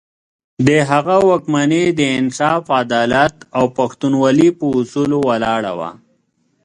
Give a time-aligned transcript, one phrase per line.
[0.67, 5.89] د هغه واکمني د انصاف، عدالت او پښتونولي پر اصولو ولاړه وه.